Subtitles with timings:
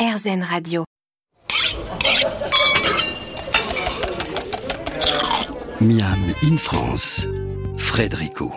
[0.00, 0.84] RZN Radio.
[5.82, 7.26] Miam in France,
[7.76, 8.50] Frédérico.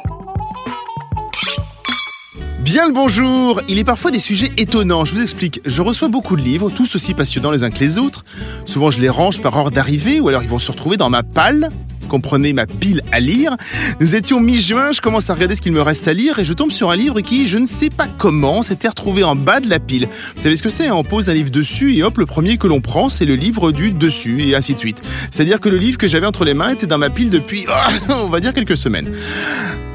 [2.61, 5.59] Bien le bonjour Il est parfois des sujets étonnants, je vous explique.
[5.65, 8.23] Je reçois beaucoup de livres, tous aussi passionnants les uns que les autres.
[8.65, 11.23] Souvent je les range par ordre d'arrivée ou alors ils vont se retrouver dans ma
[11.23, 11.71] palle
[12.07, 13.55] comprenez ma pile à lire.
[13.99, 16.53] Nous étions mi-juin, je commence à regarder ce qu'il me reste à lire et je
[16.53, 19.69] tombe sur un livre qui, je ne sais pas comment, s'était retrouvé en bas de
[19.69, 20.07] la pile.
[20.35, 20.93] Vous savez ce que c'est hein?
[20.95, 23.71] On pose un livre dessus et hop, le premier que l'on prend, c'est le livre
[23.71, 25.01] du dessus et ainsi de suite.
[25.31, 27.65] C'est-à-dire que le livre que j'avais entre les mains était dans ma pile depuis,
[28.09, 29.11] on va dire, quelques semaines.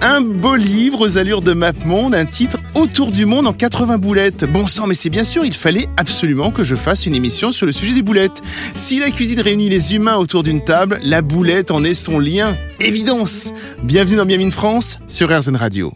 [0.01, 4.45] Un beau livre aux allures de MapMonde, un titre Autour du monde en 80 boulettes.
[4.53, 7.67] Bon sang, mais c'est bien sûr, il fallait absolument que je fasse une émission sur
[7.67, 8.41] le sujet des boulettes.
[8.77, 12.57] Si la cuisine réunit les humains autour d'une table, la boulette en est son lien.
[12.81, 13.51] Évidence
[13.83, 15.93] Bienvenue dans Miami France sur RZN Radio.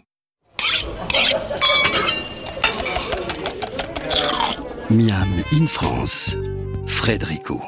[4.89, 6.35] Miam in France,
[6.85, 7.61] Frédérico.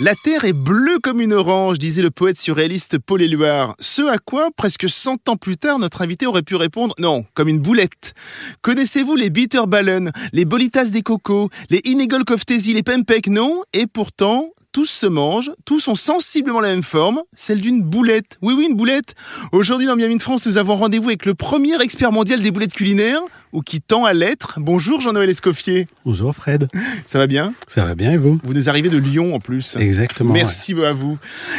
[0.00, 3.74] La terre est bleue comme une orange, disait le poète surréaliste Paul Éluard.
[3.78, 7.48] Ce à quoi, presque 100 ans plus tard, notre invité aurait pu répondre non, comme
[7.48, 8.14] une boulette.
[8.62, 13.28] Connaissez-vous les bitterballen, les bolitas des cocos, les inegol koftesi, les pempek?
[13.28, 13.62] Non.
[13.74, 18.38] Et pourtant, tous se mangent, tous ont sensiblement la même forme, celle d'une boulette.
[18.40, 19.14] Oui, oui, une boulette.
[19.52, 22.72] Aujourd'hui, dans Miami de France, nous avons rendez-vous avec le premier expert mondial des boulettes
[22.72, 23.20] culinaires,
[23.52, 24.54] ou qui tend à l'être.
[24.56, 25.86] Bonjour Jean-Noël Escoffier.
[26.04, 26.68] Bonjour Fred.
[27.06, 27.52] Ça va bien?
[27.68, 28.40] Ça va bien et vous?
[28.42, 29.76] Vous nous arrivez de Lyon en plus.
[29.76, 30.32] Exactement.
[30.32, 31.18] Merci à vous.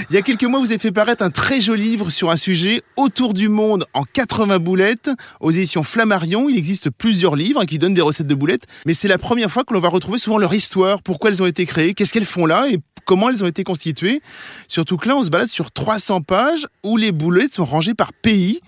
[0.10, 2.38] Il y a quelques mois, vous avez fait paraître un très joli livre sur un
[2.38, 6.50] sujet autour du monde en 80 boulettes aux éditions Flammarion.
[6.50, 9.64] Il existe plusieurs livres qui donnent des recettes de boulettes, mais c'est la première fois
[9.64, 12.46] que l'on va retrouver souvent leur histoire, pourquoi elles ont été créées, qu'est-ce qu'elles font
[12.46, 12.68] là?
[12.70, 14.22] Et comment elles ont été constituées?
[14.68, 18.14] Surtout que là, on se balade sur 300 pages où les boulettes sont rangées par
[18.14, 18.62] pays.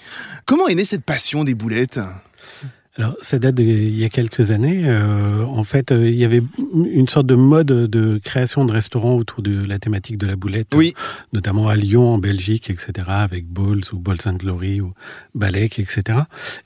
[0.45, 1.99] Comment est née cette passion des boulettes?
[2.97, 4.83] Alors, ça date d'il y a quelques années.
[4.85, 6.41] Euh, en fait, euh, il y avait
[6.73, 10.69] une sorte de mode de création de restaurants autour de la thématique de la boulette,
[10.75, 10.93] oui.
[11.33, 14.93] notamment à Lyon, en Belgique, etc., avec Balls ou Balls and Glory ou
[15.33, 16.19] Balek, etc.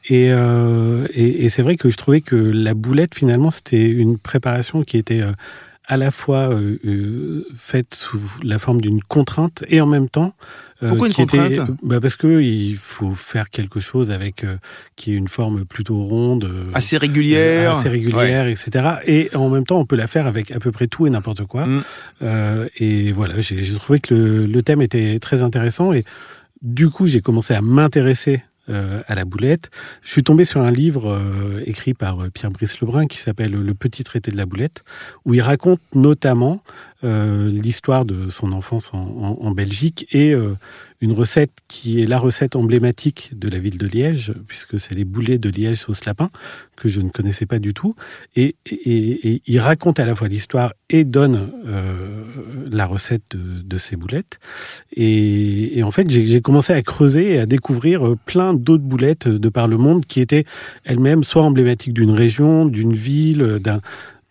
[0.07, 4.19] Et, euh, et, et c'est vrai que je trouvais que la boulette, finalement, c'était une
[4.19, 5.31] préparation qui était euh,
[5.89, 10.33] à la fois euh, euh, faite sous la forme d'une contrainte et en même temps
[10.83, 11.51] euh, Pourquoi une qui contrainte?
[11.51, 14.57] était, bah parce que il faut faire quelque chose avec euh,
[14.95, 18.51] qui est une forme plutôt ronde, assez régulière, assez régulière, ouais.
[18.51, 18.97] etc.
[19.07, 21.45] Et en même temps, on peut la faire avec à peu près tout et n'importe
[21.45, 21.65] quoi.
[21.65, 21.83] Mm.
[22.77, 26.05] et voilà, j'ai trouvé que le, le thème était très intéressant et
[26.61, 29.69] du coup, j'ai commencé à m'intéresser euh, à la boulette.
[30.01, 33.73] Je suis tombé sur un livre euh, écrit par euh, Pierre-Brice Lebrun qui s'appelle Le
[33.73, 34.83] petit traité de la boulette,
[35.25, 36.61] où il raconte notamment
[37.01, 40.35] l'histoire de son enfance en, en, en Belgique et
[41.01, 45.05] une recette qui est la recette emblématique de la ville de Liège, puisque c'est les
[45.05, 46.29] boulets de Liège sauce lapin,
[46.75, 47.95] que je ne connaissais pas du tout.
[48.35, 52.23] Et, et, et il raconte à la fois l'histoire et donne euh,
[52.69, 54.39] la recette de, de, ces boulettes.
[54.93, 59.49] Et, et en fait, j'ai commencé à creuser et à découvrir plein d'autres boulettes de
[59.49, 60.45] par le monde qui étaient
[60.83, 63.79] elles-mêmes soit emblématiques d'une région, d'une ville, d'un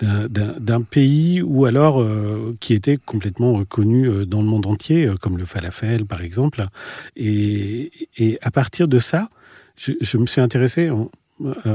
[0.01, 5.15] d'un pays ou alors euh, qui était complètement reconnu euh, dans le monde entier, euh,
[5.21, 6.67] comme le falafel par exemple.
[7.17, 9.29] Et, et à partir de ça,
[9.77, 11.11] je, je me suis intéressé en,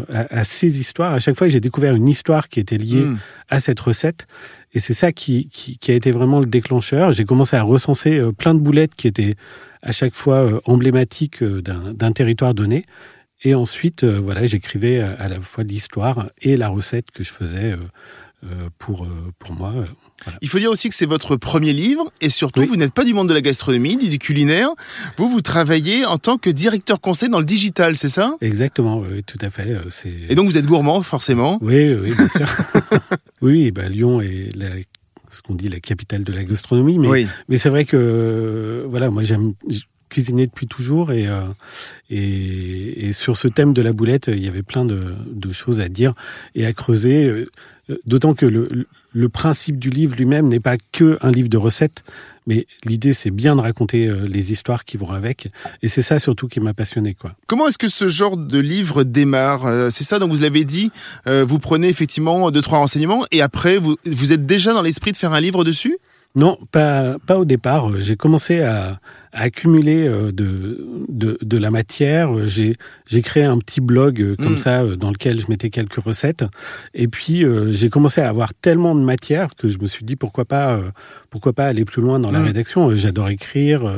[0.09, 1.13] à, à, ces histoires.
[1.13, 3.19] À chaque fois, j'ai découvert une histoire qui était liée mmh.
[3.49, 4.27] à cette recette.
[4.73, 7.11] Et c'est ça qui, qui, qui, a été vraiment le déclencheur.
[7.11, 9.35] J'ai commencé à recenser plein de boulettes qui étaient
[9.81, 12.85] à chaque fois emblématiques d'un territoire donné.
[13.43, 17.73] Et ensuite, euh, voilà, j'écrivais à la fois l'histoire et la recette que je faisais
[17.73, 17.77] euh,
[18.45, 19.05] euh, pour,
[19.37, 19.73] pour moi.
[20.23, 20.37] Voilà.
[20.41, 22.67] Il faut dire aussi que c'est votre premier livre et surtout oui.
[22.67, 24.69] vous n'êtes pas du monde de la gastronomie, ni du culinaire.
[25.17, 28.35] Vous, vous travaillez en tant que directeur conseil dans le digital, c'est ça?
[28.39, 29.77] Exactement, oui, tout à fait.
[30.29, 31.57] Et donc vous êtes gourmand, forcément?
[31.61, 32.47] Oui, oui, bien sûr.
[33.41, 34.69] oui, bah, Lyon est la,
[35.29, 37.27] ce qu'on dit la capitale de la gastronomie, mais, oui.
[37.49, 39.53] mais c'est vrai que voilà, moi j'aime
[40.13, 41.41] cuisiné depuis toujours et, euh,
[42.11, 45.81] et, et, sur ce thème de la boulette, il y avait plein de, de choses
[45.81, 46.13] à dire
[46.53, 47.47] et à creuser.
[48.05, 52.03] D'autant que le, le principe du livre lui-même n'est pas que un livre de recettes,
[52.47, 55.49] mais l'idée c'est bien de raconter les histoires qui vont avec,
[55.81, 57.35] et c'est ça surtout qui m'a passionné quoi.
[57.45, 60.91] Comment est-ce que ce genre de livre démarre C'est ça, donc vous l'avez dit,
[61.25, 65.17] vous prenez effectivement deux trois renseignements et après vous, vous êtes déjà dans l'esprit de
[65.17, 65.97] faire un livre dessus?
[66.35, 67.99] Non, pas pas au départ.
[67.99, 68.99] J'ai commencé à
[69.33, 72.47] à accumuler de, de, de la matière.
[72.47, 74.57] J'ai, j'ai créé un petit blog comme mmh.
[74.57, 76.45] ça dans lequel je mettais quelques recettes.
[76.93, 80.45] Et puis j'ai commencé à avoir tellement de matière que je me suis dit pourquoi
[80.45, 80.79] pas
[81.29, 82.45] pourquoi pas aller plus loin dans la mmh.
[82.45, 82.95] rédaction.
[82.95, 83.91] J'adore écrire.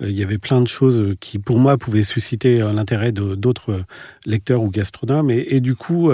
[0.00, 3.84] Il y avait plein de choses qui pour moi pouvaient susciter l'intérêt de, d'autres
[4.26, 5.30] lecteurs ou gastronomes.
[5.30, 6.10] Et, et du coup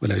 [0.00, 0.14] voilà,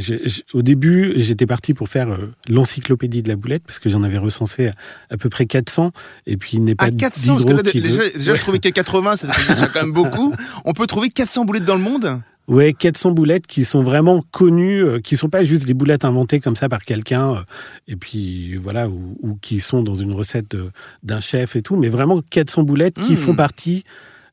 [0.54, 2.16] au début, j'étais parti pour faire
[2.48, 4.70] l'encyclopédie de la boulette parce que j'en avais recensé
[5.08, 5.92] à, peu près 400
[6.26, 9.16] et puis il n'est pas à 400 parce que déjà, déjà, je trouvais a 80,
[9.16, 10.34] ça déjà quand même beaucoup.
[10.64, 14.82] On peut trouver 400 boulettes dans le monde Ouais, 400 boulettes qui sont vraiment connues,
[14.82, 17.40] euh, qui sont pas juste des boulettes inventées comme ça par quelqu'un, euh,
[17.88, 20.56] et puis voilà, ou, qui sont dans une recette
[21.02, 23.16] d'un chef et tout, mais vraiment 400 boulettes qui mmh.
[23.16, 23.84] font partie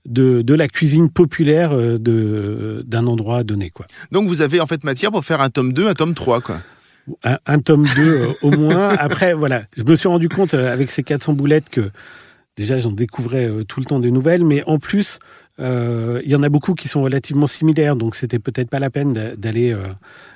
[0.06, 3.86] de, de la cuisine populaire euh, de d'un endroit donné, quoi.
[4.14, 6.62] Donc vous avez en fait matière pour faire un tome 2, un tome 3, quoi.
[7.26, 8.90] Un, un tome 2 au moins.
[8.98, 11.92] Après, voilà, je me suis rendu compte avec ces 400 boulettes que
[12.58, 15.20] déjà j'en découvrais tout le temps des nouvelles, mais en plus
[15.58, 18.90] euh, il y en a beaucoup qui sont relativement similaires, donc c'était peut-être pas la
[18.90, 19.88] peine d'aller euh,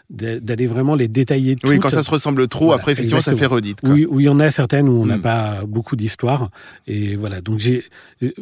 [0.09, 1.69] d'aller vraiment les détailler toutes.
[1.69, 3.79] Oui, quand ça se ressemble trop, après effectivement ça fait redite.
[3.83, 5.21] Oui, où il y en a certaines où on n'a hmm.
[5.21, 6.49] pas beaucoup d'histoire,
[6.87, 7.41] et voilà.
[7.41, 7.83] Donc j'ai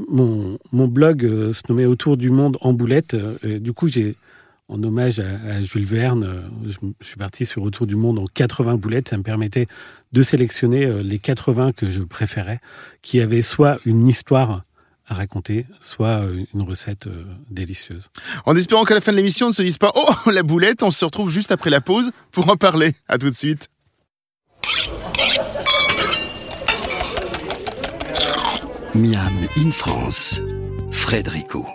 [0.07, 3.15] mon mon blog euh, se nommait Autour du monde en boulettes.
[3.43, 4.15] du coup j'ai
[4.69, 8.75] en hommage à, Jules Verne, je, je, suis parti sur Autour du monde en 80
[8.75, 9.09] boulettes.
[9.09, 9.65] Ça me permettait
[10.11, 12.59] de sélectionner les 80 que je préférais,
[13.01, 14.63] qui avaient soit une histoire
[15.07, 18.09] à raconter, soit euh, une recette euh, délicieuse.
[18.45, 20.83] En espérant qu'à la fin de l'émission, on ne se dise pas Oh, la boulette,
[20.83, 22.93] on se retrouve juste après la pause pour en parler.
[23.07, 23.69] À tout de suite.
[28.93, 30.41] Miam in France,
[30.91, 31.65] Frédérico.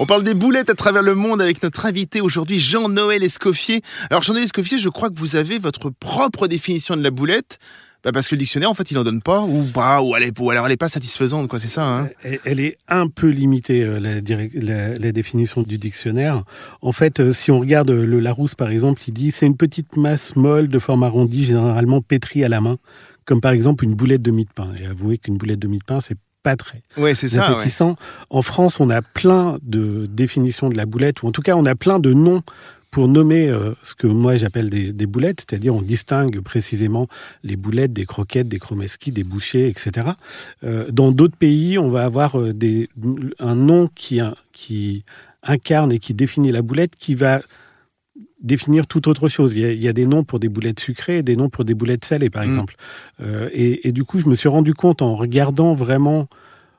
[0.00, 3.82] On parle des boulettes à travers le monde avec notre invité aujourd'hui, Jean-Noël Escoffier.
[4.10, 7.58] Alors Jean-Noël Escoffier, je crois que vous avez votre propre définition de la boulette.
[8.04, 10.22] Bah parce que le dictionnaire, en fait, il en donne pas, ou pas, ou, elle
[10.22, 11.84] est, ou alors elle est pas satisfaisante, quoi, c'est ça.
[11.84, 12.08] Hein
[12.44, 16.44] elle, est un peu limitée, euh, la, définition du dictionnaire.
[16.80, 19.96] En fait, euh, si on regarde le Larousse, par exemple, il dit c'est une petite
[19.96, 22.76] masse molle de forme arrondie, généralement pétrie à la main,
[23.24, 24.70] comme par exemple une boulette de mie de pain.
[24.80, 26.16] Et avouez qu'une boulette de mie de pain, c'est
[26.48, 27.96] pas très ouais, c'est ça, appétissant.
[28.30, 31.64] En France, on a plein de définitions de la boulette, ou en tout cas, on
[31.66, 32.42] a plein de noms
[32.90, 37.06] pour nommer euh, ce que moi j'appelle des, des, boulettes, c'est-à-dire on distingue précisément
[37.44, 40.08] les boulettes des croquettes, des chromesquis, des bouchées, etc.
[40.64, 42.88] Euh, dans d'autres pays, on va avoir euh, des,
[43.38, 44.20] un nom qui,
[44.52, 45.04] qui
[45.42, 47.42] incarne et qui définit la boulette qui va
[48.40, 49.54] définir toute autre chose.
[49.54, 51.64] Il y, a, il y, a, des noms pour des boulettes sucrées, des noms pour
[51.64, 52.48] des boulettes salées, par mmh.
[52.48, 52.76] exemple.
[53.20, 56.28] Euh, et, et, du coup, je me suis rendu compte en regardant vraiment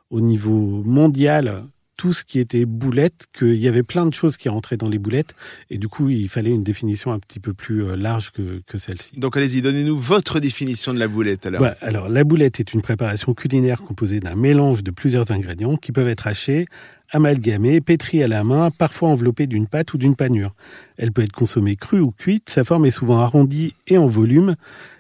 [0.10, 1.64] au niveau mondial
[2.00, 5.00] tout ce qui était boulette, qu'il y avait plein de choses qui rentraient dans les
[5.00, 5.36] boulettes,
[5.70, 8.78] et du coup, il fallait une définition un petit peu plus euh, large que, que
[8.78, 9.20] celle-ci.
[9.20, 11.60] Donc allez-y, donnez-nous votre définition de la boulette alors.
[11.60, 15.92] Bah, alors, la boulette est une préparation culinaire composée d'un mélange de plusieurs ingrédients qui
[15.92, 16.68] peuvent être hachés,
[17.12, 20.56] amalgamés, pétris à la main, parfois enveloppés d'une pâte ou d'une panure.
[20.96, 24.56] Elle peut être consommée crue ou cuite, sa forme est souvent arrondie et en volume,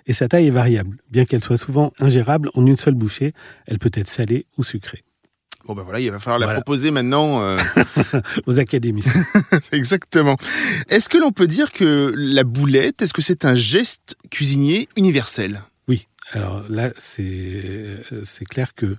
[0.06, 0.98] et sa taille est variable.
[1.10, 3.32] Bien qu'elle soit souvent ingérable en une seule bouchée,
[3.68, 5.06] elle peut être salée ou sucrée.
[5.70, 7.56] Bon ben voilà, il va falloir la proposer maintenant euh...
[8.48, 9.06] aux académies.
[9.72, 10.36] Exactement.
[10.90, 15.62] Est-ce que l'on peut dire que la boulette, est-ce que c'est un geste cuisinier universel?
[15.88, 16.08] Oui.
[16.32, 18.98] Alors là, c'est c'est clair que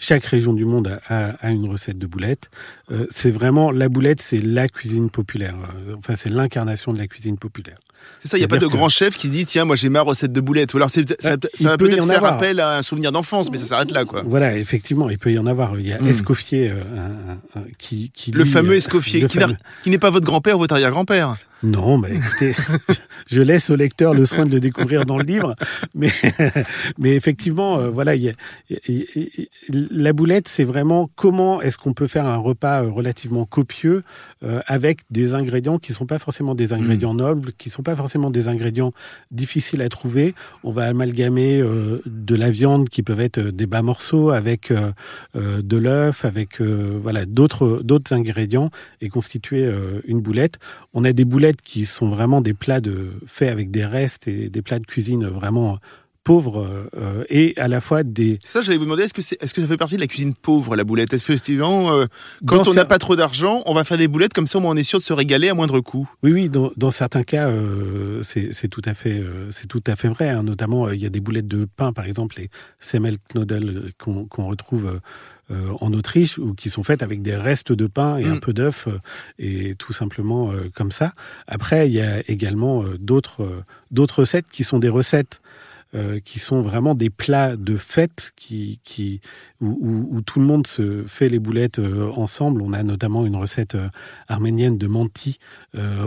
[0.00, 2.50] chaque région du monde a, a, une recette de boulette.
[2.90, 5.54] Euh, c'est vraiment la boulette, c'est la cuisine populaire.
[5.86, 7.76] Euh, enfin, c'est l'incarnation de la cuisine populaire.
[8.18, 9.90] C'est ça, il n'y a pas de grand chef qui se dit tiens, moi j'ai
[9.90, 10.72] ma recette de boulettes.
[10.72, 13.66] Ou alors ça, ça, bah, va peut-être faire appel à un souvenir d'enfance, mais ça
[13.66, 14.22] s'arrête là, quoi.
[14.24, 15.78] Voilà, effectivement, il peut y en avoir.
[15.78, 16.08] Il y a hmm.
[16.08, 19.26] Escoffier euh, qui, qui, le fameux Escoffier,
[19.82, 21.36] qui n'est pas votre grand-père ou votre arrière-grand-père.
[21.62, 22.54] Non, mais écoutez,
[23.26, 25.54] je laisse au lecteur le soin de le découvrir dans le livre.
[25.94, 26.10] Mais,
[26.98, 28.32] mais effectivement, euh, voilà, y
[29.70, 34.04] la boulette, c'est vraiment comment est-ce qu'on peut faire un repas euh, relativement copieux
[34.42, 37.18] euh, avec des ingrédients qui sont pas forcément des ingrédients mmh.
[37.18, 38.92] nobles, qui sont pas forcément des ingrédients
[39.30, 40.34] difficiles à trouver.
[40.64, 41.62] On va amalgamer
[42.06, 44.72] de la viande qui peuvent être des bas morceaux avec
[45.34, 48.70] de l'œuf, avec voilà d'autres d'autres ingrédients
[49.00, 49.70] et constituer
[50.06, 50.58] une boulette.
[50.94, 54.48] On a des boulettes qui sont vraiment des plats de, faits avec des restes et
[54.48, 55.78] des plats de cuisine vraiment
[56.30, 58.38] pauvres euh, et à la fois des.
[58.44, 60.32] Ça, j'allais vous demander, est-ce que, c'est, est-ce que ça fait partie de la cuisine
[60.32, 61.12] pauvre, la boulette?
[61.12, 62.06] Est-ce que, effectivement, euh,
[62.46, 64.70] quand on n'a pas trop d'argent, on va faire des boulettes comme ça, au moins
[64.70, 66.08] on est sûr de se régaler à moindre coût?
[66.22, 69.24] Oui, oui, dans, dans certains cas, euh, c'est, tout à fait,
[69.68, 70.28] tout à fait vrai.
[70.28, 70.44] Hein.
[70.44, 75.00] Notamment, il y a des boulettes de pain, par exemple, les Semmelknödel qu'on, retrouve
[75.50, 78.40] euh, en Autriche ou qui sont faites avec des restes de pain et un mm.
[78.40, 78.98] peu d'œuf euh,
[79.40, 81.12] et tout simplement euh, comme ça.
[81.48, 85.40] Après, il y a également d'autres d'autres recettes qui sont des recettes
[85.92, 89.20] euh, qui sont vraiment des plats de fête qui, qui,
[89.60, 92.62] où, où, tout le monde se fait les boulettes euh, ensemble.
[92.62, 93.88] On a notamment une recette euh,
[94.28, 95.38] arménienne de manti,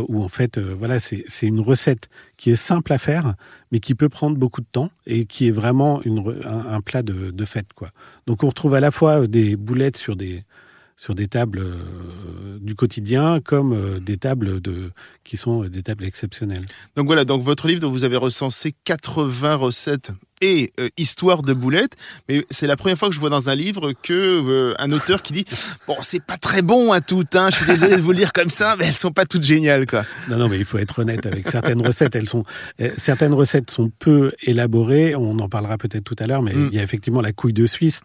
[0.08, 3.36] où en fait, voilà, c'est une recette qui est simple à faire,
[3.72, 7.04] mais qui peut prendre beaucoup de temps et qui est vraiment une, un, un plat
[7.04, 7.74] de, de fête.
[7.74, 7.92] Quoi.
[8.26, 10.46] Donc on retrouve à la fois des boulettes sur des
[10.96, 14.92] sur des tables euh, du quotidien comme euh, des tables de
[15.24, 16.66] qui sont des tables exceptionnelles.
[16.96, 21.94] Donc voilà, donc votre livre vous avez recensé 80 recettes et euh, histoire de boulettes,
[22.28, 25.34] mais c'est la première fois que je vois dans un livre que un auteur qui
[25.34, 25.46] dit
[25.88, 28.34] bon c'est pas très bon à tout, hein, je suis désolé de vous le dire
[28.34, 30.06] comme ça, mais elles sont pas toutes géniales quoi.
[30.30, 32.44] Non non mais il faut être honnête avec certaines recettes, elles sont
[32.98, 36.70] certaines recettes sont peu élaborées, on en parlera peut-être tout à l'heure, mais mm.
[36.72, 38.02] il y a effectivement la couille de Suisse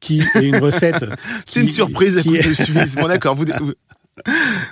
[0.00, 1.04] qui est une recette.
[1.44, 2.94] c'est une surprise la couille de Suisse.
[2.96, 3.44] Bon d'accord, vous,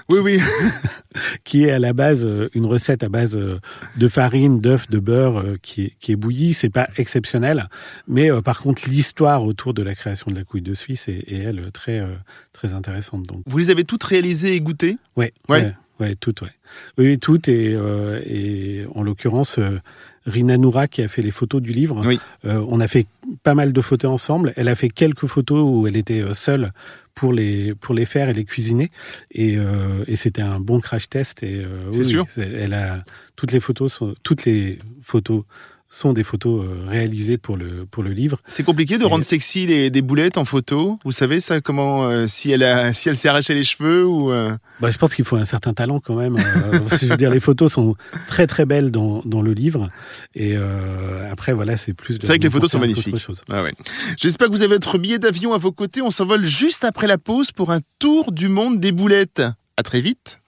[0.09, 0.40] oui, oui.
[1.45, 3.59] qui est à la base euh, une recette à base euh,
[3.97, 6.55] de farine, d'œufs, de beurre euh, qui est, qui est bouillie.
[6.55, 7.69] C'est pas exceptionnel,
[8.07, 11.71] mais par contre l'histoire autour de la création de la couille de Suisse est, elle
[11.73, 12.02] très
[12.52, 13.25] très intéressante.
[13.25, 14.99] Donc vous les avez toutes réalisées et goûtées?
[15.17, 16.52] Ouais, ouais, ouais, toutes, ouais.
[16.97, 17.76] Oui, toutes et,
[18.26, 19.59] et en l'occurrence.
[20.26, 22.02] Rina Noura qui a fait les photos du livre.
[22.05, 22.21] Oui.
[22.45, 23.07] on a fait
[23.43, 24.52] pas mal de photos ensemble.
[24.57, 26.73] Elle a fait quelques photos où elle était seule
[27.19, 28.91] pour les pour les faire et les cuisiner.
[29.33, 32.25] Et, euh, et c'était un bon crash test et euh, c'est sûr.
[32.37, 35.43] elle a toutes les photos sont toutes les photos
[35.88, 38.38] sont des photos euh, réalisées pour le pour le livre.
[38.47, 40.99] C'est compliqué de rendre sexy les, des boulettes en photo.
[41.04, 44.30] Vous savez ça comment euh, si elle a si elle s'est arraché les cheveux ou
[44.30, 44.54] euh...
[44.80, 46.37] bah, je pense qu'il faut un certain talent quand même.
[46.37, 47.95] Euh, je veux dire les photos sont
[48.26, 49.88] très très belles dans dans le livre
[50.35, 50.57] et
[51.30, 52.18] après voilà c'est plus.
[52.21, 53.16] C'est vrai que les photos sont magnifiques.
[53.49, 53.73] Ah ouais.
[54.16, 56.02] J'espère que vous avez votre billet d'avion à vos côtés.
[56.02, 59.42] On s'envole juste après la pause pour un tour du monde des boulettes.
[59.76, 60.40] À très vite.